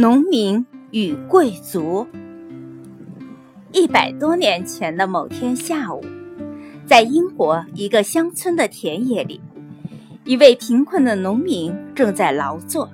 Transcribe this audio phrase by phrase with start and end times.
[0.00, 2.06] 农民与贵族。
[3.70, 6.02] 一百多年前的某天下午，
[6.86, 9.42] 在英国一个乡村的田野里，
[10.24, 12.90] 一位贫困的农民正在劳作。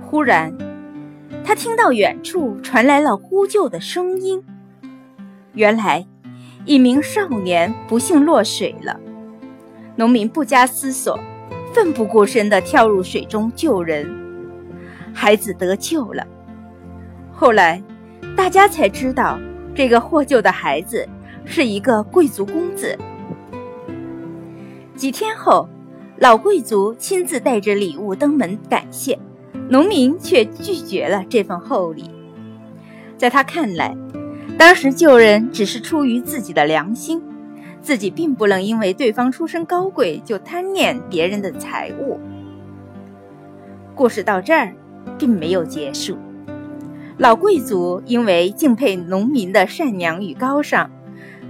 [0.00, 0.52] 忽然，
[1.44, 4.42] 他听到远处传来了呼救的声音。
[5.52, 6.04] 原来，
[6.64, 8.98] 一名少年不幸落水了。
[9.94, 11.16] 农民不加思索，
[11.72, 14.28] 奋不顾身地跳入水中救人。
[15.14, 16.26] 孩子得救了。
[17.32, 17.82] 后来，
[18.36, 19.38] 大家才知道，
[19.74, 21.08] 这个获救的孩子
[21.44, 22.98] 是一个贵族公子。
[24.94, 25.68] 几天后，
[26.18, 29.18] 老贵族亲自带着礼物登门感谢，
[29.68, 32.10] 农民却拒绝了这份厚礼。
[33.16, 33.96] 在他看来，
[34.58, 37.22] 当时救人只是出于自己的良心，
[37.80, 42.20] 自己并不能因为对方出身高贵就贪念别人的财物。
[43.94, 44.74] 故事到这儿。
[45.18, 46.16] 并没有结束。
[47.18, 50.90] 老贵族因为敬佩农民的善良与高尚，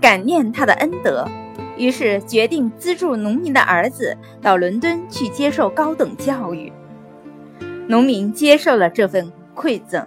[0.00, 1.28] 感念他的恩德，
[1.76, 6.72] 于是决定资助农民的儿子到伦敦去接受高等教育。
[7.86, 10.04] 农民接受了这份馈赠，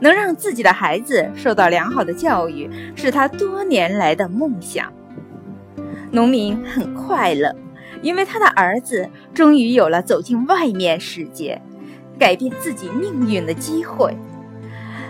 [0.00, 4.92] 能让自己的孩子受到良好的教育，是他多年来的梦想。
[6.10, 7.54] 农民很快乐，
[8.02, 11.62] 因为他的儿子终于有了走进外面世界。
[12.20, 14.14] 改变自己命运的机会，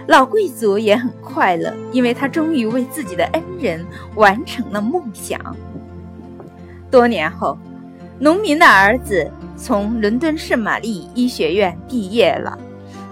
[0.07, 5.41] 老贵族也很快乐，因为他终于为自己的恩人完成了梦想。
[6.89, 7.59] 多年后，
[8.21, 12.57] 农民的儿子从伦敦圣玛丽医学院毕业了，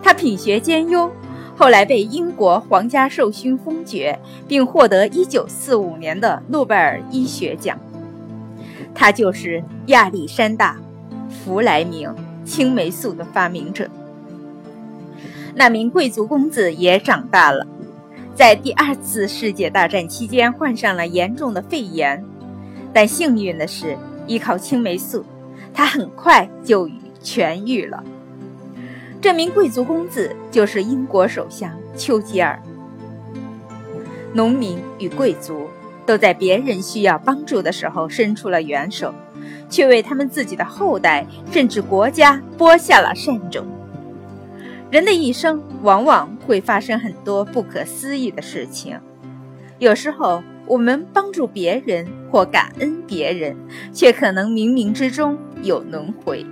[0.01, 1.11] 他品学兼优，
[1.57, 7.77] 后来被英国皇家授勋封爵，并获得1945年的诺贝尔医学奖。
[8.95, 10.77] 他就是亚历山大·
[11.33, 12.15] 弗莱明。
[12.49, 13.91] 青霉素的发明者，
[15.55, 17.67] 那名贵族公子也长大了，
[18.35, 22.25] 在第二次世界大战期间患上了严重的肺炎，
[22.91, 25.23] 但幸运的是，依靠青霉素，
[25.75, 26.89] 他很快就
[27.23, 28.03] 痊愈了。
[29.21, 32.61] 这名贵族公子就是英国首相丘吉尔。
[34.33, 35.69] 农民与贵族
[36.07, 39.13] 都在别人需要帮助的时候伸出了援手。
[39.69, 43.67] 却为他们自己的后代甚至国家播下了善种。
[44.91, 48.99] 人的一生往往会发生很多不可思议的事情，
[49.79, 53.57] 有时候我们帮助别人或感恩别人，
[53.93, 56.47] 却可能冥冥之中有轮回。